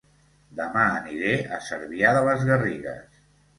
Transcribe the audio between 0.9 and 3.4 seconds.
aniré a Cervià de les Garrigues